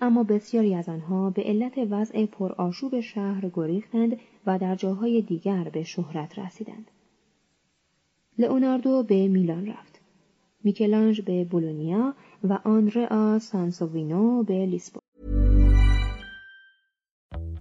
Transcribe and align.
اما 0.00 0.22
بسیاری 0.22 0.74
از 0.74 0.88
آنها 0.88 1.30
به 1.30 1.42
علت 1.42 1.78
وضع 1.90 2.26
پرآشوب 2.26 3.00
شهر 3.00 3.50
گریختند 3.54 4.16
و 4.46 4.58
در 4.58 4.74
جاهای 4.74 5.22
دیگر 5.22 5.68
به 5.72 5.82
شهرت 5.82 6.38
رسیدند. 6.38 6.90
لئوناردو 8.38 9.02
به 9.02 9.28
میلان 9.28 9.66
رفت. 9.66 10.00
میکلانج 10.64 11.20
به 11.20 11.44
بولونیا 11.44 12.14
و 12.44 12.58
آندرا 12.64 13.38
سانسووینو 13.38 14.42
به 14.42 14.66
لیسبون. 14.66 15.03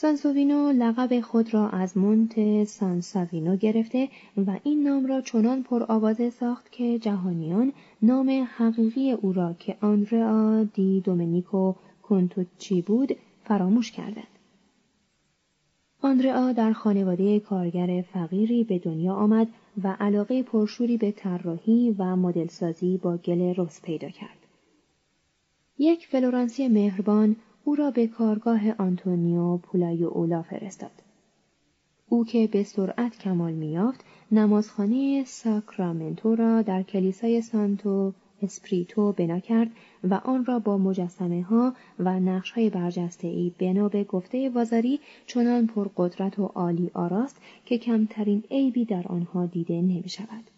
سانسووینو 0.00 0.72
لقب 0.72 1.20
خود 1.20 1.54
را 1.54 1.68
از 1.68 1.96
مونت 1.96 2.64
سانساوینو 2.64 3.56
گرفته 3.56 4.08
و 4.46 4.58
این 4.62 4.82
نام 4.88 5.06
را 5.06 5.20
چنان 5.20 5.62
پرآوازه 5.62 6.30
ساخت 6.30 6.72
که 6.72 6.98
جهانیان 6.98 7.72
نام 8.02 8.48
حقیقی 8.56 9.12
او 9.12 9.32
را 9.32 9.54
که 9.58 9.76
آندرا 9.80 10.64
دی 10.64 11.00
دومنیکو 11.00 11.72
کنتوچی 12.02 12.82
بود 12.82 13.16
فراموش 13.44 13.92
کردند. 13.92 14.38
آندرا 16.02 16.52
در 16.52 16.72
خانواده 16.72 17.40
کارگر 17.40 18.04
فقیری 18.12 18.64
به 18.64 18.78
دنیا 18.78 19.14
آمد 19.14 19.48
و 19.84 19.96
علاقه 20.00 20.42
پرشوری 20.42 20.96
به 20.96 21.12
طراحی 21.12 21.94
و 21.98 22.16
مدلسازی 22.16 22.98
با 22.98 23.16
گل 23.16 23.54
رس 23.56 23.82
پیدا 23.82 24.08
کرد. 24.08 24.38
یک 25.78 26.06
فلورانسی 26.06 26.68
مهربان 26.68 27.36
او 27.68 27.74
را 27.74 27.90
به 27.90 28.06
کارگاه 28.06 28.60
آنتونیو 28.78 29.56
پولایوئولو 29.56 30.42
فرستاد. 30.42 30.90
او 32.08 32.24
که 32.24 32.46
به 32.46 32.62
سرعت 32.62 33.18
کمال 33.18 33.52
می‌یافت 33.52 34.04
نمازخانه 34.32 35.24
ساکرامنتو 35.24 36.34
را 36.34 36.62
در 36.62 36.82
کلیسای 36.82 37.42
سانتو 37.42 38.12
اسپریتو 38.42 39.12
بنا 39.12 39.40
کرد 39.40 39.70
و 40.04 40.14
آن 40.14 40.44
را 40.44 40.58
با 40.58 40.78
مجسمه 40.78 41.42
ها 41.42 41.74
و 41.98 42.20
نقش 42.20 42.50
های 42.50 42.70
برجسته 42.70 43.28
ای 43.28 43.52
بنا 43.58 43.88
به 43.88 44.04
گفته 44.04 44.50
وازاری 44.50 45.00
چنان 45.26 45.66
پرقدرت 45.66 46.38
و 46.38 46.44
عالی 46.44 46.90
آراست 46.94 47.40
که 47.64 47.78
کمترین 47.78 48.44
عیبی 48.50 48.84
در 48.84 49.08
آنها 49.08 49.46
دیده 49.46 49.74
نمی 49.74 50.08
شود. 50.08 50.57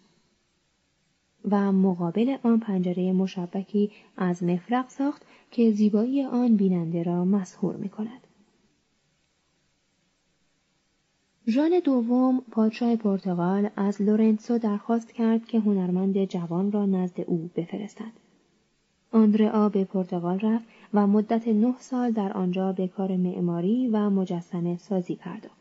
و 1.51 1.73
مقابل 1.73 2.37
آن 2.43 2.61
پنجره 2.61 3.13
مشبکی 3.13 3.91
از 4.17 4.43
مفرق 4.43 4.89
ساخت 4.89 5.23
که 5.51 5.71
زیبایی 5.71 6.25
آن 6.25 6.57
بیننده 6.57 7.03
را 7.03 7.25
مسحور 7.25 7.77
می 7.77 7.89
کند. 7.89 8.27
ژان 11.47 11.81
دوم 11.85 12.41
پادشاه 12.51 12.97
پرتغال 12.97 13.71
از 13.77 14.03
لورنسو 14.03 14.59
درخواست 14.59 15.13
کرد 15.13 15.47
که 15.47 15.61
هنرمند 15.61 16.25
جوان 16.25 16.73
را 16.73 16.87
نزد 16.87 17.21
او 17.21 17.51
بفرستد. 17.57 18.13
آندرا 19.13 19.69
به 19.69 19.85
پرتغال 19.85 20.41
رفت 20.41 20.65
و 20.95 21.07
مدت 21.07 21.49
نه 21.49 21.75
سال 21.79 22.11
در 22.11 22.33
آنجا 22.33 22.73
به 22.73 22.89
کار 22.89 23.17
معماری 23.17 23.89
و 23.89 24.11
مجسمه 24.11 24.77
سازی 24.77 25.15
پرداخت. 25.15 25.61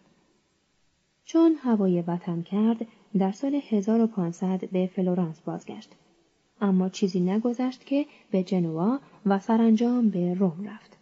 چون 1.23 1.55
هوای 1.63 2.01
وطن 2.01 2.41
کرد 2.41 2.87
در 3.17 3.31
سال 3.31 3.61
1500 3.69 4.65
به 4.71 4.89
فلورانس 4.95 5.41
بازگشت. 5.41 5.95
اما 6.61 6.89
چیزی 6.89 7.19
نگذشت 7.19 7.85
که 7.85 8.05
به 8.31 8.43
جنوا 8.43 8.99
و 9.25 9.39
سرانجام 9.39 10.09
به 10.09 10.33
روم 10.33 10.67
رفت. 10.67 10.97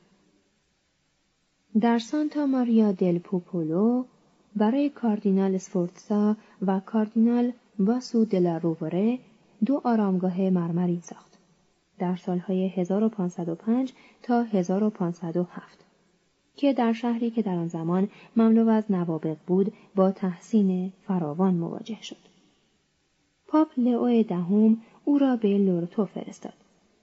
در 1.81 1.99
سانتا 1.99 2.45
ماریا 2.45 2.91
دل 2.91 3.19
پوپولو 3.19 4.05
برای 4.55 4.89
کاردینال 4.89 5.57
سفورتسا 5.57 6.35
و 6.61 6.79
کاردینال 6.79 7.51
باسو 7.79 8.25
دلا 8.25 8.57
رووره 8.57 9.19
دو 9.65 9.81
آرامگاه 9.83 10.49
مرمرین 10.49 11.01
ساخت. 11.01 11.37
در 11.99 12.15
سالهای 12.15 12.67
1505 12.67 13.93
تا 14.23 14.43
1507 14.43 15.86
که 16.57 16.73
در 16.73 16.93
شهری 16.93 17.29
که 17.29 17.41
در 17.41 17.55
آن 17.55 17.67
زمان 17.67 18.09
مملو 18.35 18.69
از 18.69 18.91
نوابق 18.91 19.37
بود 19.47 19.73
با 19.95 20.11
تحسین 20.11 20.91
فراوان 21.07 21.53
مواجه 21.53 22.01
شد. 22.01 22.17
پاپ 23.47 23.67
لئو 23.77 24.23
دهم 24.23 24.77
او 25.05 25.17
را 25.17 25.35
به 25.35 25.57
لورتو 25.57 26.05
فرستاد 26.05 26.53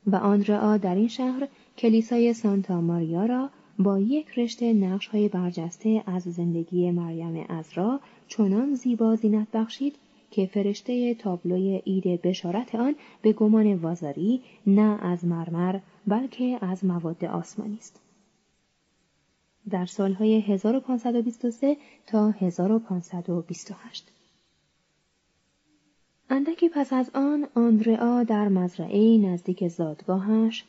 و 0.06 0.16
آندرا 0.16 0.76
در 0.76 0.94
این 0.94 1.08
شهر 1.08 1.48
کلیسای 1.78 2.34
سانتا 2.34 2.80
ماریا 2.80 3.26
را 3.26 3.50
با 3.78 3.98
یک 3.98 4.38
رشته 4.38 4.72
نقش 4.72 5.06
های 5.06 5.28
برجسته 5.28 6.02
از 6.06 6.22
زندگی 6.22 6.90
مریم 6.90 7.46
ازرا 7.48 8.00
چنان 8.28 8.74
زیبا 8.74 9.16
زینت 9.16 9.46
بخشید 9.52 9.94
که 10.30 10.46
فرشته 10.46 11.14
تابلوی 11.14 11.82
ایده 11.84 12.20
بشارت 12.22 12.74
آن 12.74 12.94
به 13.22 13.32
گمان 13.32 13.74
وازاری 13.74 14.42
نه 14.66 15.04
از 15.04 15.24
مرمر 15.24 15.78
بلکه 16.06 16.58
از 16.60 16.84
مواد 16.84 17.24
آسمانی 17.24 17.76
است. 17.76 18.03
در 19.70 19.86
سالهای 19.86 20.40
1523 20.40 21.76
تا 22.06 22.30
1528 22.30 24.12
اندکی 26.30 26.68
پس 26.68 26.92
از 26.92 27.10
آن 27.14 27.46
آندرا 27.54 28.22
در 28.22 28.48
مزرعه 28.48 29.18
نزدیک 29.18 29.68
زادگاهش 29.68 30.64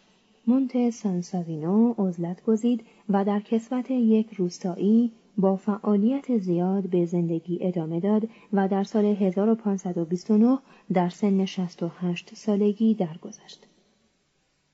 مونت 0.48 0.90
سانساوینو 0.90 1.94
عزلت 1.98 2.44
گزید 2.44 2.84
و 3.10 3.26
در 3.26 3.40
کسوت 3.40 3.92
یک 3.92 4.34
روستایی 4.34 5.12
با 5.38 5.56
فعالیت 5.56 6.38
زیاد 6.38 6.90
به 6.90 7.06
زندگی 7.06 7.58
ادامه 7.62 8.00
داد 8.00 8.30
و 8.54 8.68
در 8.68 8.84
سال 8.84 9.06
1529 9.06 10.58
در 10.94 11.10
سن 11.10 11.46
68 11.46 12.36
سالگی 12.36 12.94
درگذشت. 12.94 13.68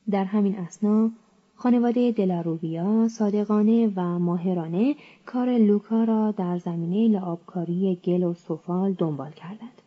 در 0.09 0.25
همین 0.25 0.56
اسنا 0.56 1.12
خانواده 1.61 2.11
دلاروبیا 2.11 3.07
صادقانه 3.07 3.91
و 3.95 4.19
ماهرانه 4.19 4.95
کار 5.25 5.57
لوکا 5.57 6.03
را 6.03 6.31
در 6.31 6.57
زمینه 6.57 7.19
لعابکاری 7.19 7.99
گل 8.03 8.23
و 8.23 8.33
سفال 8.33 8.93
دنبال 8.93 9.31
کردند. 9.31 9.81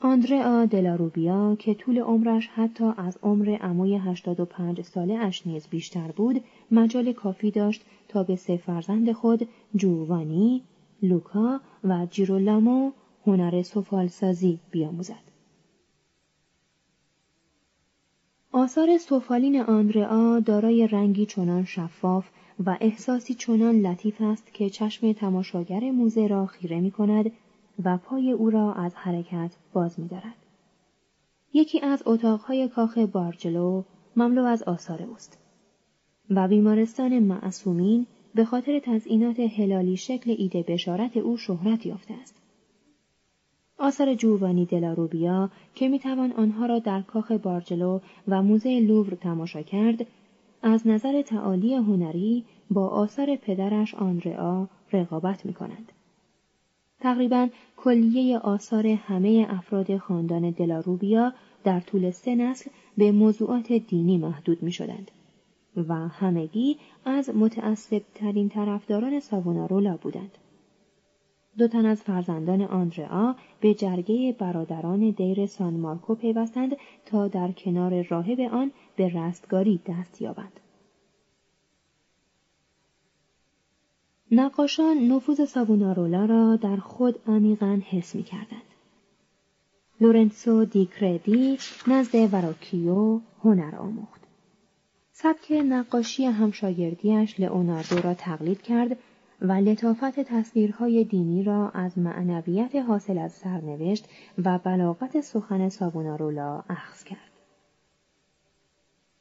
آندرا 0.00 0.66
دلاروبیا 0.66 1.56
که 1.58 1.74
طول 1.74 1.98
عمرش 1.98 2.48
حتی 2.54 2.84
از 2.96 3.18
عمر 3.22 3.56
عموی 3.60 3.96
85 3.96 4.82
ساله 4.82 5.14
اش 5.14 5.46
نیز 5.46 5.68
بیشتر 5.68 6.10
بود 6.16 6.44
مجال 6.70 7.12
کافی 7.12 7.50
داشت 7.50 7.82
تا 8.08 8.22
به 8.22 8.36
سه 8.36 8.56
فرزند 8.56 9.12
خود 9.12 9.48
جووانی، 9.76 10.62
لوکا 11.02 11.60
و 11.84 12.06
جیرولامو 12.10 12.92
هنر 13.26 13.62
سفالسازی 13.62 14.58
بیاموزد. 14.70 15.23
آثار 18.56 18.98
سفالین 18.98 19.60
آندرا 19.60 20.40
دارای 20.40 20.86
رنگی 20.86 21.26
چنان 21.26 21.64
شفاف 21.64 22.28
و 22.66 22.76
احساسی 22.80 23.34
چنان 23.34 23.80
لطیف 23.80 24.20
است 24.20 24.54
که 24.54 24.70
چشم 24.70 25.12
تماشاگر 25.12 25.90
موزه 25.90 26.26
را 26.26 26.46
خیره 26.46 26.80
می 26.80 26.90
کند 26.90 27.30
و 27.84 27.98
پای 27.98 28.32
او 28.32 28.50
را 28.50 28.72
از 28.72 28.94
حرکت 28.94 29.50
باز 29.72 30.00
می 30.00 30.08
دارد. 30.08 30.34
یکی 31.52 31.80
از 31.80 32.02
اتاقهای 32.06 32.68
کاخ 32.68 32.98
بارجلو 32.98 33.82
مملو 34.16 34.44
از 34.44 34.62
آثار 34.62 35.02
اوست 35.02 35.38
و 36.30 36.48
بیمارستان 36.48 37.18
معصومین 37.18 38.06
به 38.34 38.44
خاطر 38.44 38.78
تزئینات 38.78 39.40
هلالی 39.40 39.96
شکل 39.96 40.34
ایده 40.38 40.62
بشارت 40.62 41.16
او 41.16 41.36
شهرت 41.36 41.86
یافته 41.86 42.14
است. 42.22 42.43
آثار 43.78 44.14
جووانی 44.14 44.66
دلاروبیا 44.66 45.50
که 45.74 45.88
می‌توان 45.88 46.32
آنها 46.32 46.66
را 46.66 46.78
در 46.78 47.02
کاخ 47.02 47.32
بارجلو 47.32 48.00
و 48.28 48.42
موزه 48.42 48.80
لوور 48.80 49.14
تماشا 49.14 49.62
کرد 49.62 50.06
از 50.62 50.86
نظر 50.86 51.22
تعالی 51.22 51.74
هنری 51.74 52.44
با 52.70 52.88
آثار 52.88 53.36
پدرش 53.36 53.94
آنرا 53.94 54.68
رقابت 54.92 55.46
می 55.46 55.54
کنند. 55.54 55.92
تقریبا 57.00 57.48
کلیه 57.76 58.38
آثار 58.38 58.86
همه 58.86 59.46
افراد 59.48 59.96
خاندان 59.96 60.50
دلاروبیا 60.50 61.32
در 61.64 61.80
طول 61.80 62.10
سه 62.10 62.34
نسل 62.34 62.70
به 62.98 63.12
موضوعات 63.12 63.72
دینی 63.72 64.18
محدود 64.18 64.62
می 64.62 64.72
شدند 64.72 65.10
و 65.76 65.94
همگی 65.94 66.76
از 67.04 67.30
متعصب 67.34 68.02
ترین 68.14 68.48
طرفداران 68.48 69.20
ساوونارولا 69.20 69.96
بودند. 69.96 70.38
دو 71.58 71.68
تن 71.68 71.86
از 71.86 72.02
فرزندان 72.02 72.62
آندرا 72.62 73.36
به 73.60 73.74
جرگه 73.74 74.36
برادران 74.38 75.10
دیر 75.10 75.46
سان 75.46 75.74
مارکو 75.74 76.14
پیوستند 76.14 76.76
تا 77.06 77.28
در 77.28 77.52
کنار 77.52 78.02
راهب 78.02 78.40
آن 78.40 78.70
به 78.96 79.08
رستگاری 79.08 79.80
دست 79.86 80.22
یابند. 80.22 80.60
نقاشان 84.30 84.96
نفوذ 84.96 85.44
ساوونارولا 85.44 86.24
را 86.24 86.56
در 86.56 86.76
خود 86.76 87.18
عمیقا 87.26 87.80
حس 87.90 88.14
می 88.14 88.22
کردند. 88.22 88.62
لورنسو 90.00 90.64
دیکردی 90.64 91.58
نزد 91.86 92.34
وراکیو 92.34 93.20
هنر 93.44 93.76
آموخت. 93.76 94.20
سبک 95.12 95.52
نقاشی 95.52 96.24
همشاگردیش 96.24 97.40
لئوناردو 97.40 97.96
را 97.96 98.14
تقلید 98.14 98.62
کرد 98.62 98.96
و 99.40 99.52
لطافت 99.52 100.20
تصویرهای 100.20 101.04
دینی 101.04 101.42
را 101.42 101.70
از 101.70 101.98
معنویت 101.98 102.76
حاصل 102.76 103.18
از 103.18 103.32
سرنوشت 103.32 104.08
و 104.44 104.58
بلاغت 104.58 105.20
سخن 105.20 105.68
ساوونارولا 105.68 106.62
اخذ 106.68 107.04
کرد. 107.04 107.30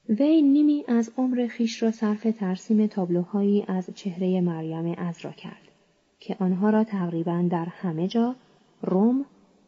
وی 0.09 0.41
نیمی 0.41 0.83
از 0.87 1.11
عمر 1.17 1.47
خیش 1.47 1.83
را 1.83 1.91
صرف 1.91 2.27
ترسیم 2.39 2.87
تابلوهایی 2.87 3.65
از 3.67 3.89
چهره 3.95 4.41
مریم 4.41 4.95
ازرا 4.97 5.31
کرد 5.31 5.71
که 6.19 6.37
آنها 6.39 6.69
را 6.69 6.83
تقریبا 6.83 7.47
در 7.51 7.65
همه 7.65 8.07
جا 8.07 8.35
روم، 8.81 9.25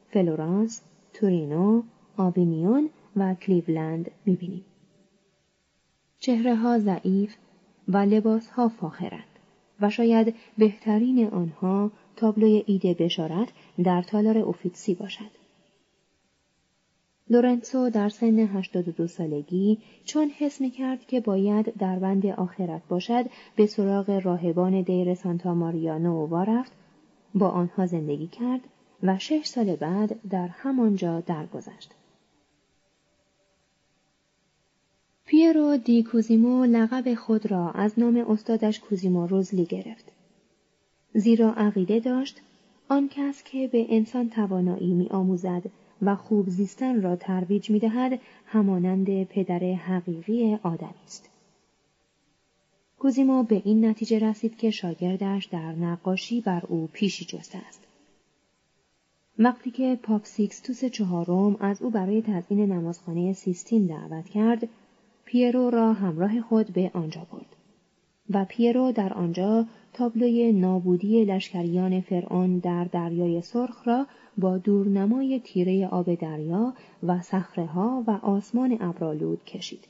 فلورانس، 0.09 0.81
تورینو، 1.13 1.83
آوینیون 2.17 2.89
و 3.15 3.33
کلیولند 3.33 4.11
می‌بینیم. 4.25 4.65
چهره 6.19 6.55
ها 6.55 6.79
ضعیف 6.79 7.35
و 7.87 7.97
لباس 7.97 8.49
ها 8.49 8.69
فاخرند. 8.69 9.34
و 9.81 9.89
شاید 9.89 10.35
بهترین 10.57 11.27
آنها 11.27 11.91
تابلوی 12.15 12.63
عید 12.67 12.93
بشارت 12.93 13.47
در 13.83 14.01
تالار 14.01 14.37
اوفیتسی 14.37 14.93
باشد. 14.93 15.45
لورنسو 17.29 17.89
در 17.89 18.09
سن 18.09 18.39
82 18.39 19.07
سالگی 19.07 19.77
چون 20.03 20.29
حس 20.29 20.61
می 20.61 20.71
کرد 20.71 21.05
که 21.05 21.19
باید 21.19 21.73
در 21.77 21.99
بند 21.99 22.25
آخرت 22.25 22.81
باشد 22.89 23.25
به 23.55 23.65
سراغ 23.65 24.21
راهبان 24.23 24.81
دیر 24.81 25.15
سانتا 25.15 25.53
ماریا 25.53 25.97
نووا 25.97 26.43
رفت 26.43 26.71
با 27.35 27.49
آنها 27.49 27.85
زندگی 27.85 28.27
کرد 28.27 28.61
و 29.03 29.17
شش 29.17 29.45
سال 29.45 29.75
بعد 29.75 30.29
در 30.29 30.47
همانجا 30.47 31.19
درگذشت. 31.19 31.91
پیرو 35.55 35.77
دی 35.77 36.03
کوزیمو 36.03 36.65
لقب 36.65 37.13
خود 37.13 37.51
را 37.51 37.71
از 37.71 37.99
نام 37.99 38.17
استادش 38.17 38.79
کوزیمو 38.79 39.27
روزلی 39.27 39.65
گرفت. 39.65 40.05
زیرا 41.13 41.53
عقیده 41.53 41.99
داشت 41.99 42.41
آن 42.89 43.09
کس 43.09 43.43
که 43.43 43.67
به 43.67 43.85
انسان 43.89 44.29
توانایی 44.29 44.93
می 44.93 45.07
آموزد 45.07 45.63
و 46.01 46.15
خوب 46.15 46.49
زیستن 46.49 47.01
را 47.01 47.15
ترویج 47.15 47.69
می 47.69 47.79
دهد 47.79 48.19
همانند 48.45 49.23
پدر 49.23 49.73
حقیقی 49.73 50.57
آدمی 50.63 51.03
است. 51.05 51.29
کوزیمو 52.99 53.43
به 53.43 53.61
این 53.65 53.85
نتیجه 53.85 54.19
رسید 54.19 54.57
که 54.57 54.71
شاگردش 54.71 55.45
در 55.45 55.71
نقاشی 55.71 56.41
بر 56.41 56.63
او 56.67 56.89
پیشی 56.93 57.25
جسته 57.25 57.57
است. 57.67 57.87
وقتی 59.39 59.71
که 59.71 59.99
پاپ 60.03 60.25
سیکستوس 60.25 60.85
چهارم 60.85 61.55
از 61.55 61.81
او 61.81 61.89
برای 61.89 62.21
تزیین 62.21 62.71
نمازخانه 62.71 63.33
سیستین 63.33 63.85
دعوت 63.85 64.29
کرد، 64.29 64.69
پیرو 65.25 65.69
را 65.69 65.93
همراه 65.93 66.41
خود 66.41 66.73
به 66.73 66.91
آنجا 66.93 67.27
برد 67.31 67.55
و 68.29 68.45
پیرو 68.45 68.91
در 68.91 69.13
آنجا 69.13 69.65
تابلوی 69.93 70.51
نابودی 70.51 71.25
لشکریان 71.25 72.01
فرعون 72.01 72.59
در 72.59 72.83
دریای 72.83 73.41
سرخ 73.41 73.87
را 73.87 74.07
با 74.37 74.57
دورنمای 74.57 75.39
تیره 75.39 75.87
آب 75.87 76.15
دریا 76.15 76.73
و 77.03 77.19
ها 77.57 78.03
و 78.07 78.11
آسمان 78.11 78.77
ابرالود 78.81 79.45
کشید. 79.45 79.87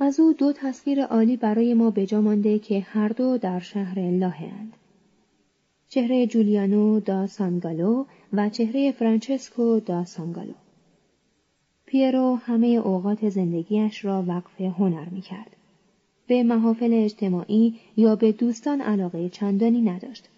از 0.00 0.20
او 0.20 0.32
دو 0.32 0.52
تصویر 0.52 1.04
عالی 1.04 1.36
برای 1.36 1.74
ما 1.74 1.90
بجا 1.90 2.20
مانده 2.20 2.58
که 2.58 2.80
هر 2.80 3.08
دو 3.08 3.38
در 3.38 3.58
شهر 3.58 3.98
اند. 3.98 4.72
چهره 5.88 6.26
جولیانو 6.26 7.00
دا 7.00 7.26
سانگالو 7.26 8.04
و 8.32 8.48
چهره 8.48 8.92
فرانچسکو 8.92 9.80
دا 9.80 10.04
سانگالو. 10.04 10.52
پیرو 11.92 12.34
همه 12.34 12.66
اوقات 12.66 13.28
زندگیش 13.28 14.04
را 14.04 14.24
وقف 14.28 14.60
هنر 14.60 15.08
می 15.08 15.20
کرد. 15.20 15.56
به 16.26 16.42
محافل 16.42 16.90
اجتماعی 16.92 17.74
یا 17.96 18.16
به 18.16 18.32
دوستان 18.32 18.80
علاقه 18.80 19.28
چندانی 19.28 19.82
نداشت 19.82 20.28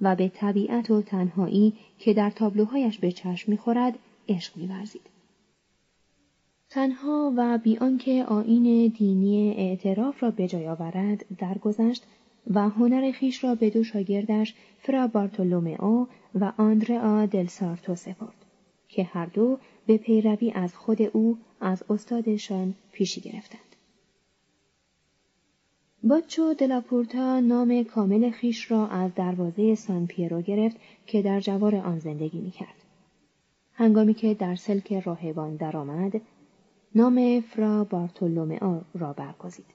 و 0.00 0.16
به 0.16 0.28
طبیعت 0.28 0.90
و 0.90 1.02
تنهایی 1.02 1.72
که 1.98 2.14
در 2.14 2.30
تابلوهایش 2.30 2.98
به 2.98 3.12
چشم 3.12 3.52
می‌خورد 3.52 3.98
عشق 4.28 4.56
میورزید 4.56 5.00
تنها 6.70 7.32
و 7.36 7.58
بی 7.58 7.76
آنکه 7.76 8.24
آین 8.24 8.92
دینی 8.98 9.54
اعتراف 9.56 10.22
را 10.22 10.30
به 10.30 10.48
جای 10.48 10.68
آورد 10.68 11.24
درگذشت 11.38 12.04
و 12.50 12.68
هنر 12.68 13.12
خیش 13.12 13.44
را 13.44 13.54
به 13.54 13.70
دو 13.70 13.84
شاگردش 13.84 14.54
فرا 14.78 15.06
بارتولومئو 15.06 16.06
و 16.34 16.52
آندرا 16.56 17.26
دل 17.26 17.46
سارتو 17.46 17.94
سپرد 17.94 18.44
که 18.88 19.04
هر 19.04 19.26
دو 19.26 19.58
به 19.86 19.96
پیروی 19.96 20.50
از 20.50 20.74
خود 20.74 21.02
او 21.02 21.38
از 21.60 21.82
استادشان 21.90 22.74
پیشی 22.92 23.20
گرفتند. 23.20 23.60
باچو 26.02 26.54
دلاپورتا 26.54 27.40
نام 27.40 27.82
کامل 27.84 28.30
خیش 28.30 28.70
را 28.70 28.86
از 28.86 29.14
دروازه 29.14 29.74
سان 29.74 30.06
پیرو 30.06 30.42
گرفت 30.42 30.76
که 31.06 31.22
در 31.22 31.40
جوار 31.40 31.76
آن 31.76 31.98
زندگی 31.98 32.40
می 32.40 32.50
کرد. 32.50 32.84
هنگامی 33.72 34.14
که 34.14 34.34
در 34.34 34.56
سلک 34.56 34.92
راهبان 34.92 35.56
درآمد، 35.56 36.20
نام 36.94 37.40
فرا 37.40 37.84
بارتولومئو 37.84 38.80
را 38.94 39.12
برگزید. 39.12 39.66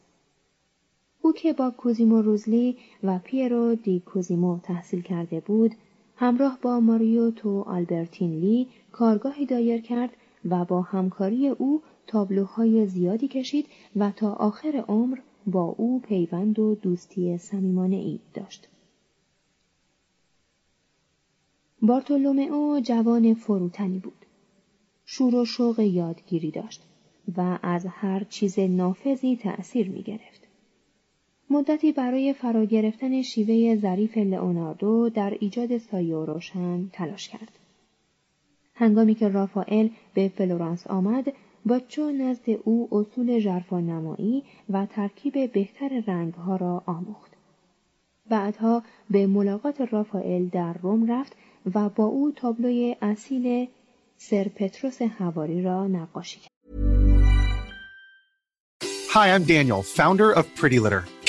او 1.22 1.34
که 1.34 1.54
با 1.54 1.72
کوزیمو 1.72 2.22
روزلی 2.22 2.78
و 3.04 3.20
پیرو 3.20 3.76
دی 3.76 4.00
کوزیمو 4.00 4.60
تحصیل 4.60 5.02
کرده 5.02 5.40
بود، 5.40 5.76
همراه 6.22 6.58
با 6.62 6.80
ماریو 6.80 7.32
تو 7.32 7.62
آلبرتینلی 7.62 8.68
کارگاهی 8.92 9.46
دایر 9.46 9.82
کرد 9.82 10.18
و 10.46 10.66
با 10.66 10.82
همکاری 10.82 11.48
او 11.48 11.82
تابلوهای 12.08 12.88
زیادی 12.88 13.28
کشید 13.28 13.68
و 13.96 14.12
تا 14.12 14.34
آخر 14.34 14.86
عمر 14.88 15.18
با 15.48 15.64
او 15.64 16.00
پیوند 16.00 16.60
و 16.60 16.76
دوستی 16.76 17.38
صمیمانه 17.38 17.96
ای 17.96 18.20
داشت. 18.34 18.68
بارتولومئو 21.82 22.80
جوان 22.80 23.34
فروتنی 23.34 24.00
بود. 24.00 24.26
شور 25.06 25.36
و 25.36 25.46
شوق 25.46 25.80
یادگیری 25.80 26.52
داشت 26.52 26.86
و 27.38 27.60
از 27.64 27.86
هر 27.86 28.24
چیز 28.24 28.60
نافذی 28.60 29.36
تأثیر 29.36 29.90
می 29.90 30.04
گرفت. 30.04 30.41
مدتی 31.52 31.92
برای 31.92 32.34
فرا 32.34 32.66
گرفتن 32.66 33.22
شیوه 33.22 33.76
ظریف 33.76 34.18
لئوناردو 34.18 35.10
در 35.10 35.38
ایجاد 35.40 35.78
سایه 35.78 36.16
و 36.16 36.26
روشن 36.26 36.90
تلاش 36.94 37.30
کرد. 37.30 37.52
هنگامی 38.76 39.16
که 39.16 39.28
رافائل 39.28 39.90
به 40.14 40.32
فلورانس 40.38 40.88
آمد 40.88 41.34
باچو 41.66 42.12
نزد 42.12 42.50
او 42.64 42.90
اصول 42.92 43.40
ژرفا 43.40 43.80
نمایی 43.80 44.44
و 44.70 44.86
ترکیب 44.86 45.52
بهتر 45.52 46.04
رنگها 46.08 46.56
را 46.56 46.84
آموخت. 46.86 47.32
بعدها 48.30 48.84
به 49.10 49.28
ملاقات 49.28 49.82
رافائل 49.82 50.48
در 50.48 50.74
روم 50.74 51.12
رفت 51.12 51.36
و 51.76 51.90
با 51.90 52.04
او 52.06 52.32
تابلوی 52.36 52.96
اصیل 53.02 53.68
سر 54.18 54.44
پتروس 54.56 55.02
هواری 55.02 55.62
را 55.62 55.88
نقاشی 55.88 56.40
کرد. 56.40 56.52
Hi, 59.14 59.28
I'm 59.36 59.44
Daniel, 59.44 59.82
founder 59.84 60.32
of 60.32 60.46
Pretty 60.56 60.80
Litter. 60.80 61.04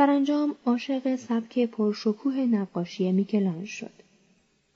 سرانجام 0.00 0.54
عاشق 0.66 1.16
سبک 1.16 1.66
پرشکوه 1.66 2.34
نقاشی 2.34 3.12
میکلانج 3.12 3.66
شد. 3.66 3.90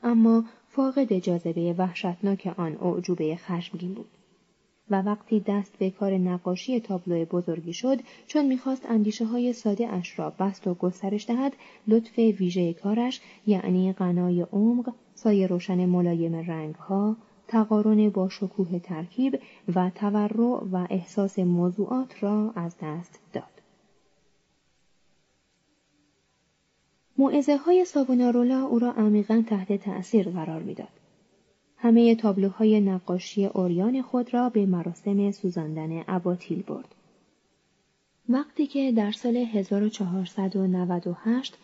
اما 0.03 0.45
فاقد 0.69 1.19
جاذبه 1.19 1.75
وحشتناک 1.79 2.55
آن 2.57 2.77
اعجوبه 2.83 3.37
خشمگین 3.37 3.95
بود. 3.95 4.09
و 4.91 5.03
وقتی 5.03 5.41
دست 5.41 5.79
به 5.79 5.91
کار 5.91 6.19
نقاشی 6.19 6.81
تابلو 6.81 7.25
بزرگی 7.25 7.73
شد 7.73 7.99
چون 8.27 8.45
می‌خواست 8.45 8.87
اندیشه 8.89 9.25
های 9.25 9.53
ساده 9.53 9.89
اش 9.89 10.19
را 10.19 10.31
بست 10.31 10.67
و 10.67 10.75
گسترش 10.75 11.27
دهد 11.27 11.53
لطف 11.89 12.19
ویژه 12.19 12.73
کارش 12.73 13.21
یعنی 13.47 13.93
غنای 13.93 14.47
عمق 14.53 14.93
سایه 15.15 15.47
روشن 15.47 15.87
ملایم 15.87 16.35
رنگها 16.35 17.17
تقارن 17.49 18.09
با 18.11 18.29
شکوه 18.29 18.79
ترکیب 18.79 19.41
و 19.75 19.91
تورع 19.95 20.65
و 20.73 20.87
احساس 20.91 21.39
موضوعات 21.39 22.23
را 22.23 22.53
از 22.57 22.75
دست 22.83 23.21
داد 23.33 23.54
موعظه 27.19 27.57
های 27.57 27.85
ساونارولا 27.85 28.67
او 28.67 28.79
را 28.79 28.93
عمیقا 28.93 29.43
تحت 29.47 29.73
تأثیر 29.73 30.29
قرار 30.29 30.63
می‌داد. 30.63 30.89
همه 31.77 32.15
تابلوهای 32.15 32.81
نقاشی 32.81 33.47
اوریان 33.47 34.03
خود 34.03 34.35
را 34.35 34.49
به 34.49 34.67
مراسم 34.67 35.31
سوزاندن 35.31 36.05
اباطیل 36.09 36.63
برد. 36.63 36.95
وقتی 38.29 38.67
که 38.67 38.93
در 38.93 39.13
سال 39.13 39.37
1498 39.37 41.59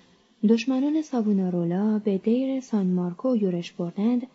دشمنان 0.49 1.02
ساونارولا 1.02 2.00
به 2.04 2.19
دیر 2.19 2.61
سان 2.61 2.87
مارکو 2.87 3.37
یورش 3.37 3.73
بردند، 3.73 4.26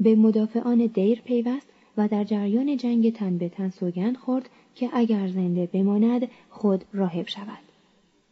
به 0.00 0.14
مدافعان 0.14 0.86
دیر 0.86 1.20
پیوست 1.20 1.66
و 1.96 2.08
در 2.08 2.24
جریان 2.24 2.76
جنگ 2.76 3.12
تن 3.12 3.38
به 3.38 3.48
تن 3.48 3.70
سوگند 3.70 4.16
خورد 4.16 4.48
که 4.74 4.90
اگر 4.92 5.28
زنده 5.28 5.66
بماند 5.66 6.28
خود 6.50 6.84
راهب 6.92 7.28
شود. 7.28 7.71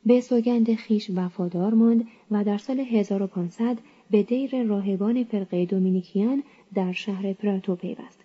به 0.06 0.20
سوگند 0.20 0.74
خیش 0.74 1.10
وفادار 1.14 1.74
ماند 1.74 2.08
و 2.30 2.44
در 2.44 2.58
سال 2.58 2.80
1500 2.80 3.78
به 4.10 4.22
دیر 4.22 4.62
راهبان 4.62 5.24
فرقه 5.24 5.66
دومینیکیان 5.66 6.42
در 6.74 6.92
شهر 6.92 7.32
پراتو 7.32 7.76
پیوست. 7.76 8.24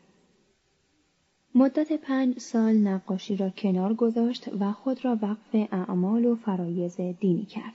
مدت 1.55 1.93
پنج 1.93 2.39
سال 2.39 2.77
نقاشی 2.77 3.35
را 3.37 3.49
کنار 3.49 3.93
گذاشت 3.93 4.49
و 4.59 4.71
خود 4.71 5.05
را 5.05 5.19
وقف 5.21 5.69
اعمال 5.71 6.25
و 6.25 6.35
فرایز 6.35 7.01
دینی 7.01 7.45
کرد. 7.45 7.73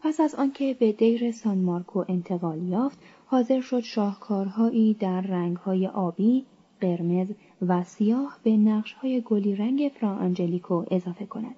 پس 0.00 0.20
از 0.20 0.34
آنکه 0.34 0.74
به 0.74 0.92
دیر 0.92 1.32
سان 1.32 1.58
مارکو 1.58 2.04
انتقال 2.08 2.62
یافت، 2.62 2.98
حاضر 3.26 3.60
شد 3.60 3.80
شاهکارهایی 3.80 4.94
در 4.94 5.20
رنگهای 5.20 5.86
آبی، 5.86 6.44
قرمز 6.80 7.28
و 7.66 7.84
سیاه 7.84 8.38
به 8.42 8.56
نقشهای 8.56 9.20
گلی 9.20 9.56
رنگ 9.56 9.92
فرا 9.94 10.10
آنجلیکو 10.10 10.84
اضافه 10.90 11.26
کند. 11.26 11.56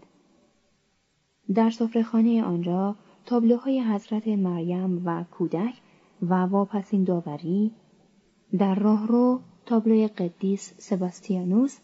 در 1.55 1.71
سفرهخانه 1.71 2.43
آنجا 2.45 2.97
تابلوهای 3.27 3.81
حضرت 3.81 4.29
مریم 4.29 5.03
و 5.07 5.25
کودک 5.31 5.75
و 6.23 6.35
واپسین 6.35 7.05
داوری 7.05 7.71
در 8.59 8.75
راهرو 8.75 9.41
تابلوی 9.67 10.09
قدیس 10.09 10.75
سباستیانوس 10.79 11.79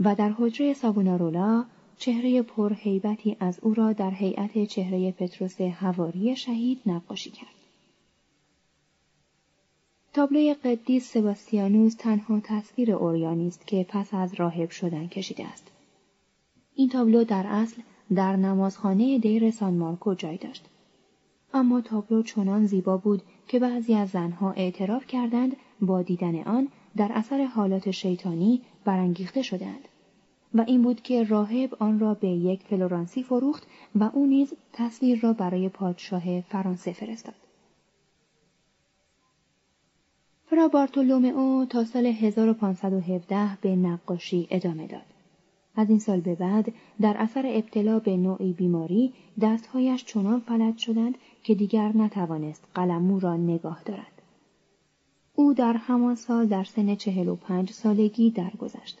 و 0.00 0.14
در 0.14 0.34
حجره 0.38 0.74
سابونارولا 0.74 1.64
چهره 1.96 2.42
پرهیبتی 2.42 3.36
از 3.40 3.60
او 3.62 3.74
را 3.74 3.92
در 3.92 4.10
هیئت 4.10 4.64
چهره 4.64 5.12
پتروس 5.12 5.60
هواری 5.60 6.36
شهید 6.36 6.80
نقاشی 6.86 7.30
کرد. 7.30 7.54
تابلوی 10.12 10.54
قدیس 10.54 11.12
سباستیانوس 11.12 11.94
تنها 11.94 12.40
تصویر 12.44 12.92
اوریانی 12.92 13.48
است 13.48 13.66
که 13.66 13.86
پس 13.88 14.14
از 14.14 14.34
راهب 14.34 14.70
شدن 14.70 15.06
کشیده 15.06 15.46
است. 15.46 15.70
این 16.74 16.88
تابلو 16.88 17.24
در 17.24 17.46
اصل 17.46 17.82
در 18.14 18.36
نمازخانه 18.36 19.18
دیر 19.18 19.50
سان 19.50 19.74
مارکو 19.74 20.14
جای 20.14 20.36
داشت. 20.36 20.64
اما 21.54 21.80
تابلو 21.80 22.22
چنان 22.22 22.66
زیبا 22.66 22.96
بود 22.96 23.22
که 23.48 23.58
بعضی 23.58 23.94
از 23.94 24.08
زنها 24.10 24.52
اعتراف 24.52 25.06
کردند 25.06 25.56
با 25.80 26.02
دیدن 26.02 26.42
آن 26.42 26.68
در 26.96 27.10
اثر 27.14 27.44
حالات 27.44 27.90
شیطانی 27.90 28.62
برانگیخته 28.84 29.42
شدند 29.42 29.88
و 30.54 30.64
این 30.66 30.82
بود 30.82 31.02
که 31.02 31.24
راهب 31.24 31.76
آن 31.78 31.98
را 31.98 32.14
به 32.14 32.28
یک 32.28 32.62
فلورانسی 32.62 33.22
فروخت 33.22 33.66
و 33.94 34.10
او 34.12 34.26
نیز 34.26 34.54
تصویر 34.72 35.20
را 35.20 35.32
برای 35.32 35.68
پادشاه 35.68 36.40
فرانسه 36.40 36.92
فرستاد. 36.92 37.34
فرا 40.46 40.68
بارتولومئو 40.68 41.64
تا 41.64 41.84
سال 41.84 42.06
1517 42.06 43.58
به 43.60 43.76
نقاشی 43.76 44.48
ادامه 44.50 44.86
داد. 44.86 45.19
از 45.76 45.90
این 45.90 45.98
سال 45.98 46.20
به 46.20 46.34
بعد 46.34 46.72
در 47.00 47.16
اثر 47.16 47.42
ابتلا 47.46 47.98
به 47.98 48.16
نوعی 48.16 48.52
بیماری 48.52 49.12
دستهایش 49.40 50.04
چنان 50.04 50.40
فلج 50.40 50.78
شدند 50.78 51.14
که 51.42 51.54
دیگر 51.54 51.96
نتوانست 51.96 52.64
قلمو 52.74 53.20
را 53.20 53.36
نگاه 53.36 53.82
دارد. 53.82 54.22
او 55.34 55.54
در 55.54 55.72
همان 55.72 56.14
سال 56.14 56.46
در 56.46 56.64
سن 56.64 56.94
چهل 56.94 57.28
و 57.28 57.36
پنج 57.36 57.70
سالگی 57.70 58.30
درگذشت. 58.30 58.98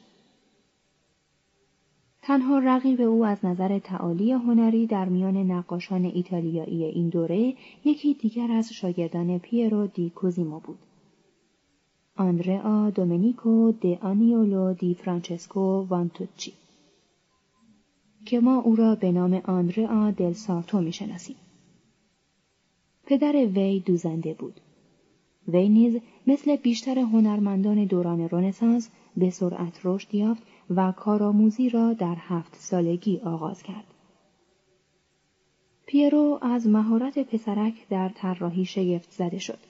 تنها 2.22 2.58
رقیب 2.58 3.00
او 3.00 3.24
از 3.24 3.44
نظر 3.44 3.78
تعالی 3.78 4.32
هنری 4.32 4.86
در 4.86 5.04
میان 5.04 5.36
نقاشان 5.36 6.04
ایتالیایی 6.04 6.84
این 6.84 7.08
دوره 7.08 7.54
یکی 7.84 8.14
دیگر 8.14 8.52
از 8.52 8.72
شاگردان 8.72 9.38
پیرو 9.38 9.86
دی 9.86 10.10
کوزیمو 10.10 10.60
بود. 10.60 10.78
آندرا 12.26 12.90
دومنیکو 12.96 13.52
د 13.82 13.84
آنیولو 14.10 14.64
دی 14.80 14.94
فرانچسکو 14.94 15.66
وانتوچی 15.90 16.52
که 18.26 18.40
ما 18.40 18.56
او 18.56 18.76
را 18.76 18.94
به 18.94 19.12
نام 19.12 19.34
آندرا 19.34 20.10
دل 20.10 20.32
سارتو 20.32 20.80
می‌شناسیم. 20.80 21.36
پدر 23.06 23.32
وی 23.32 23.80
دوزنده 23.80 24.34
بود. 24.34 24.60
وی 25.48 25.68
نیز 25.68 26.00
مثل 26.26 26.56
بیشتر 26.56 26.98
هنرمندان 26.98 27.84
دوران 27.84 28.28
رنسانس 28.28 28.90
به 29.16 29.30
سرعت 29.30 29.80
رشد 29.84 30.14
یافت 30.14 30.42
و 30.70 30.92
کارآموزی 30.92 31.68
را 31.68 31.92
در 31.92 32.16
هفت 32.18 32.56
سالگی 32.56 33.18
آغاز 33.18 33.62
کرد. 33.62 33.94
پیرو 35.86 36.38
از 36.42 36.66
مهارت 36.66 37.18
پسرک 37.18 37.88
در 37.88 38.08
طراحی 38.08 38.64
شگفت 38.64 39.10
زده 39.12 39.38
شد. 39.38 39.69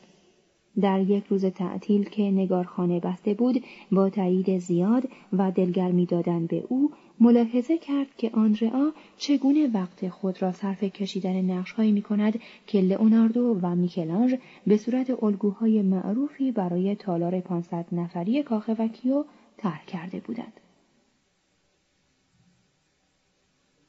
در 0.81 1.01
یک 1.01 1.25
روز 1.27 1.45
تعطیل 1.45 2.05
که 2.05 2.23
نگارخانه 2.23 3.01
بسته 3.01 3.35
بود 3.35 3.65
با 3.93 4.11
تایید 4.11 4.59
زیاد 4.59 5.09
و 5.33 5.51
دلگرمی 5.51 6.07
دادن 6.07 6.47
به 6.47 6.65
او 6.69 6.91
ملاحظه 7.21 7.79
کرد 7.79 8.07
که 8.17 8.31
آندرا 8.35 8.93
چگونه 9.17 9.67
وقت 9.67 10.09
خود 10.09 10.43
را 10.43 10.53
صرف 10.53 10.85
کشیدن 10.85 11.51
نقشهایی 11.51 11.93
می 11.93 12.03
کند 12.03 12.41
که 12.67 12.81
لئوناردو 12.81 13.59
و 13.63 13.75
میکلانژ 13.75 14.35
به 14.67 14.77
صورت 14.77 15.25
الگوهای 15.25 15.83
معروفی 15.83 16.53
برای 16.53 16.95
تالار 16.95 17.41
500 17.41 17.87
نفری 17.93 18.43
کاخ 18.43 18.71
وکیو 18.79 19.25
طرح 19.57 19.85
کرده 19.87 20.21
بودند. 20.21 20.61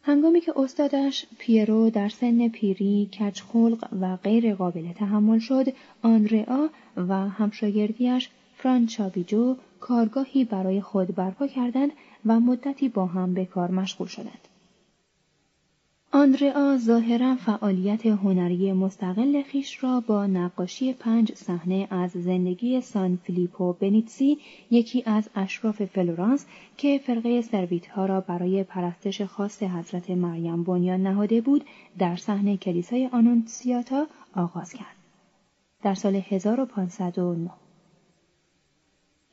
هنگامی 0.03 0.41
که 0.41 0.53
استادش 0.55 1.25
پیرو 1.37 1.89
در 1.89 2.09
سن 2.09 2.47
پیری 2.47 3.09
کچخلق 3.13 3.87
و 4.01 4.15
غیر 4.15 4.55
قابل 4.55 4.93
تحمل 4.93 5.39
شد 5.39 5.73
آندرا 6.01 6.69
و 6.97 7.29
همشاگردیش 7.29 8.29
فرانچابیجو 8.57 9.55
کارگاهی 9.79 10.45
برای 10.45 10.81
خود 10.81 11.15
برپا 11.15 11.47
کردند 11.47 11.91
و 12.25 12.39
مدتی 12.39 12.89
با 12.89 13.05
هم 13.05 13.33
به 13.33 13.45
کار 13.45 13.71
مشغول 13.71 14.07
شدند. 14.07 14.47
آندرا 16.13 16.77
ظاهرا 16.77 17.35
فعالیت 17.35 18.05
هنری 18.05 18.73
مستقل 18.73 19.41
خیش 19.41 19.83
را 19.83 19.99
با 19.99 20.27
نقاشی 20.27 20.93
پنج 20.93 21.33
صحنه 21.35 21.87
از 21.91 22.11
زندگی 22.11 22.81
سان 22.81 23.19
فیلیپو 23.23 23.73
بنیتسی 23.73 24.37
یکی 24.71 25.03
از 25.05 25.29
اشراف 25.35 25.85
فلورانس 25.85 26.45
که 26.77 26.97
فرقه 27.05 27.41
سرویت 27.41 27.87
ها 27.87 28.05
را 28.05 28.21
برای 28.21 28.63
پرستش 28.63 29.21
خاص 29.21 29.63
حضرت 29.63 30.09
مریم 30.09 30.63
بنیان 30.63 31.01
نهاده 31.01 31.41
بود 31.41 31.65
در 31.99 32.15
صحنه 32.15 32.57
کلیسای 32.57 33.09
آنونسیاتا 33.11 34.07
آغاز 34.35 34.73
کرد. 34.73 34.95
در 35.83 35.93
سال 35.93 36.15
1509 36.15 37.49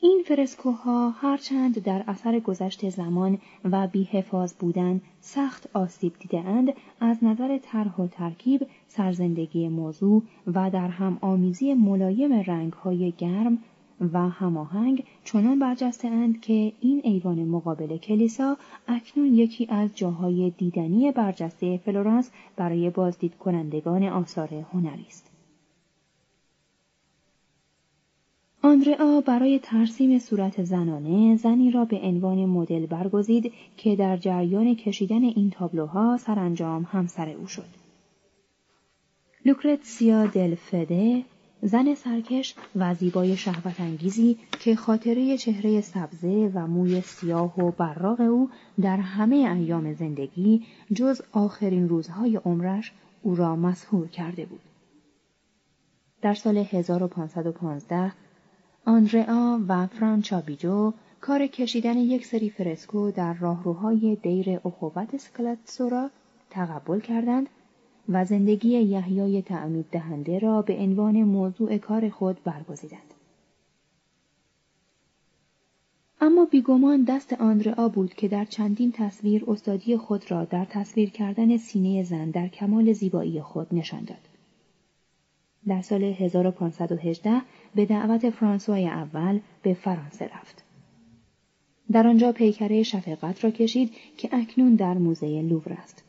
این 0.00 0.22
فرسکوها 0.26 1.10
هرچند 1.10 1.82
در 1.82 2.04
اثر 2.06 2.40
گذشت 2.40 2.88
زمان 2.88 3.38
و 3.64 3.86
بیحفاظ 3.86 4.54
بودن 4.54 5.00
سخت 5.20 5.68
آسیب 5.74 6.12
دیدهاند 6.18 6.72
از 7.00 7.24
نظر 7.24 7.58
طرح 7.58 7.96
و 7.96 8.06
ترکیب 8.06 8.66
سرزندگی 8.88 9.68
موضوع 9.68 10.22
و 10.46 10.70
در 10.70 10.88
هم 10.88 11.18
آمیزی 11.20 11.74
ملایم 11.74 12.32
رنگهای 12.32 13.12
گرم 13.18 13.58
و 14.12 14.28
هماهنگ 14.28 15.04
چنان 15.24 15.58
برجسته 15.58 16.08
اند 16.08 16.40
که 16.40 16.72
این 16.80 17.00
ایوان 17.04 17.44
مقابل 17.44 17.96
کلیسا 17.96 18.56
اکنون 18.88 19.34
یکی 19.34 19.66
از 19.70 19.96
جاهای 19.96 20.50
دیدنی 20.50 21.12
برجسته 21.12 21.78
فلورانس 21.78 22.30
برای 22.56 22.90
بازدید 22.90 23.34
کنندگان 23.34 24.04
آثار 24.04 24.48
هنری 24.72 25.06
است. 25.08 25.27
آندرا 28.62 29.20
برای 29.20 29.58
ترسیم 29.58 30.18
صورت 30.18 30.62
زنانه 30.64 31.36
زنی 31.36 31.70
را 31.70 31.84
به 31.84 31.96
عنوان 31.96 32.44
مدل 32.44 32.86
برگزید 32.86 33.52
که 33.76 33.96
در 33.96 34.16
جریان 34.16 34.74
کشیدن 34.74 35.24
این 35.24 35.50
تابلوها 35.50 36.16
سرانجام 36.16 36.88
همسر 36.92 37.28
او 37.28 37.46
شد. 37.46 37.68
لوکرتسیا 39.44 40.26
دل 40.26 40.54
فده 40.54 41.24
زن 41.62 41.94
سرکش 41.94 42.54
و 42.76 42.94
زیبای 42.94 43.36
شهوت 43.36 43.80
انگیزی 43.80 44.38
که 44.60 44.76
خاطره 44.76 45.38
چهره 45.38 45.80
سبزه 45.80 46.52
و 46.54 46.66
موی 46.66 47.00
سیاه 47.00 47.60
و 47.60 47.70
براق 47.70 48.20
او 48.20 48.50
در 48.80 48.96
همه 48.96 49.36
ایام 49.36 49.92
زندگی 49.92 50.62
جز 50.94 51.22
آخرین 51.32 51.88
روزهای 51.88 52.36
عمرش 52.36 52.92
او 53.22 53.34
را 53.34 53.56
مسهور 53.56 54.08
کرده 54.08 54.46
بود. 54.46 54.60
در 56.22 56.34
سال 56.34 56.58
1515 56.58 58.12
آندرا 58.88 59.60
و 59.68 59.86
فرانچابیجو 59.86 60.92
کار 61.20 61.46
کشیدن 61.46 61.98
یک 61.98 62.26
سری 62.26 62.50
فرسکو 62.50 63.10
در 63.10 63.34
راهروهای 63.34 64.16
دیر 64.22 64.60
اخوت 64.64 65.16
سکلاتسو 65.16 65.88
را 65.88 66.10
تقبل 66.50 67.00
کردند 67.00 67.46
و 68.08 68.24
زندگی 68.24 68.68
یحیای 68.68 69.42
تعمید 69.42 69.86
دهنده 69.92 70.38
را 70.38 70.62
به 70.62 70.76
عنوان 70.76 71.22
موضوع 71.22 71.78
کار 71.78 72.08
خود 72.08 72.44
برگزیدند. 72.44 73.14
اما 76.20 76.44
بیگمان 76.44 77.04
دست 77.04 77.32
آندرا 77.32 77.88
بود 77.88 78.14
که 78.14 78.28
در 78.28 78.44
چندین 78.44 78.92
تصویر 78.92 79.44
استادی 79.48 79.96
خود 79.96 80.30
را 80.30 80.44
در 80.44 80.64
تصویر 80.64 81.10
کردن 81.10 81.56
سینه 81.56 82.02
زن 82.02 82.30
در 82.30 82.48
کمال 82.48 82.92
زیبایی 82.92 83.42
خود 83.42 83.66
نشان 83.72 84.04
داد. 84.04 84.27
در 85.68 85.82
سال 85.82 86.04
1518 86.04 87.42
به 87.74 87.86
دعوت 87.86 88.30
فرانسوای 88.30 88.86
اول 88.86 89.40
به 89.62 89.74
فرانسه 89.74 90.24
رفت. 90.24 90.64
در 91.92 92.06
آنجا 92.06 92.32
پیکره 92.32 92.82
شفقت 92.82 93.44
را 93.44 93.50
کشید 93.50 93.92
که 94.16 94.28
اکنون 94.32 94.74
در 94.74 94.94
موزه 94.94 95.42
لوور 95.42 95.72
است. 95.72 96.04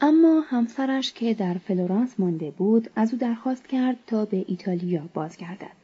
اما 0.00 0.40
همسرش 0.40 1.12
که 1.12 1.34
در 1.34 1.54
فلورانس 1.54 2.20
مانده 2.20 2.50
بود 2.50 2.90
از 2.96 3.12
او 3.12 3.18
درخواست 3.18 3.68
کرد 3.68 3.96
تا 4.06 4.24
به 4.24 4.44
ایتالیا 4.48 5.02
بازگردد. 5.14 5.80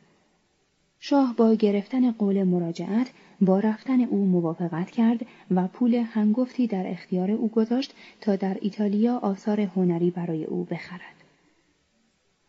شاه 0.98 1.34
با 1.36 1.54
گرفتن 1.54 2.10
قول 2.12 2.44
مراجعت 2.44 3.10
با 3.40 3.60
رفتن 3.60 4.00
او 4.00 4.26
موافقت 4.26 4.90
کرد 4.90 5.26
و 5.50 5.68
پول 5.68 5.94
هنگفتی 5.94 6.66
در 6.66 6.86
اختیار 6.86 7.30
او 7.30 7.48
گذاشت 7.48 7.94
تا 8.20 8.36
در 8.36 8.56
ایتالیا 8.60 9.16
آثار 9.18 9.60
هنری 9.60 10.10
برای 10.10 10.44
او 10.44 10.64
بخرد. 10.64 11.15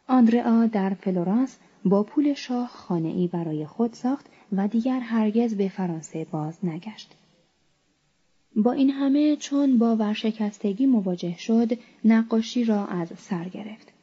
آندرا 0.08 0.66
در 0.66 0.90
فلورانس 0.90 1.58
با 1.86 2.04
پول 2.04 2.34
شاه 2.34 2.68
خانه 2.68 3.10
ای 3.10 3.28
برای 3.28 3.66
خود 3.66 3.94
ساخت 3.94 4.26
و 4.52 4.68
دیگر 4.68 5.00
هرگز 5.00 5.56
به 5.56 5.70
فرانسه 5.70 6.28
باز 6.32 6.58
نگشت. 6.64 7.16
با 8.56 8.72
این 8.72 8.90
همه 8.90 9.36
چون 9.36 9.78
با 9.78 9.96
ورشکستگی 9.96 10.86
مواجه 10.86 11.38
شد 11.38 11.78
نقاشی 12.06 12.66
را 12.66 12.86
از 12.86 13.08
سر 13.18 13.50
گرفت 13.50 13.94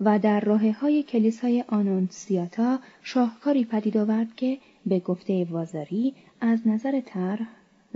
و 0.00 0.18
در 0.18 0.40
راه 0.40 0.70
های 0.70 1.02
کلیسای 1.02 1.64
آنونسیاتا 1.68 2.78
شاهکاری 3.02 3.64
پدید 3.64 3.96
آورد 3.96 4.34
که 4.36 4.58
به 4.86 4.98
گفته 4.98 5.44
وازاری 5.44 6.14
از 6.40 6.68
نظر 6.68 7.00
طرح، 7.00 7.48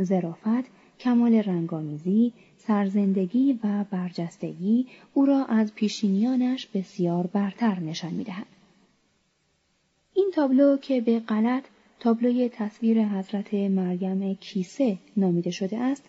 ظرافت، 0.03 0.65
کمال 1.01 1.35
رنگامیزی، 1.35 2.33
سرزندگی 2.57 3.59
و 3.65 3.85
برجستگی 3.91 4.87
او 5.15 5.27
را 5.27 5.45
از 5.45 5.75
پیشینیانش 5.75 6.67
بسیار 6.67 7.27
برتر 7.27 7.81
نشان 7.81 8.15
می‌دهد. 8.15 8.47
این 10.15 10.31
تابلو 10.35 10.77
که 10.77 11.01
به 11.01 11.21
غلط 11.21 11.65
تابلوی 12.01 12.49
تصویر 12.49 13.05
حضرت 13.05 13.55
مریم 13.55 14.35
کیسه 14.35 14.99
نامیده 15.17 15.51
شده 15.51 15.79
است 15.79 16.05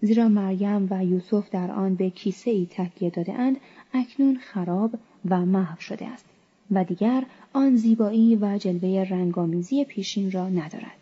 زیرا 0.00 0.28
مریم 0.28 0.88
و 0.90 1.04
یوسف 1.04 1.50
در 1.50 1.70
آن 1.70 1.94
به 1.94 2.10
کیسه 2.10 2.50
ای 2.50 2.66
تکیه 2.70 3.10
داده 3.10 3.32
اند 3.32 3.56
اکنون 3.94 4.38
خراب 4.38 4.90
و 5.30 5.46
محو 5.46 5.80
شده 5.80 6.06
است 6.06 6.24
و 6.70 6.84
دیگر 6.84 7.24
آن 7.52 7.76
زیبایی 7.76 8.36
و 8.36 8.58
جلوه 8.58 9.06
رنگامیزی 9.10 9.84
پیشین 9.84 10.30
را 10.30 10.48
ندارد 10.48 11.01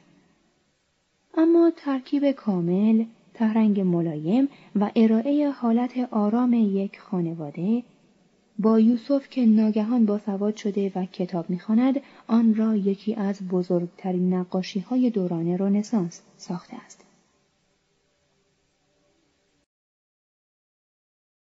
اما 1.40 1.72
ترکیب 1.76 2.30
کامل 2.30 3.04
تهرنگ 3.34 3.80
ملایم 3.80 4.48
و 4.76 4.90
ارائه 4.96 5.50
حالت 5.50 6.08
آرام 6.10 6.52
یک 6.54 7.00
خانواده 7.00 7.82
با 8.58 8.80
یوسف 8.80 9.28
که 9.30 9.46
ناگهان 9.46 10.06
با 10.06 10.18
سواد 10.18 10.56
شده 10.56 10.92
و 10.94 11.04
کتاب 11.04 11.50
می‌خواند 11.50 12.00
آن 12.26 12.54
را 12.54 12.76
یکی 12.76 13.14
از 13.14 13.48
بزرگترین 13.48 14.34
نقاشی 14.34 14.80
های 14.80 15.10
دوران 15.10 15.58
رنسانس 15.58 16.22
ساخته 16.36 16.76
است. 16.86 17.04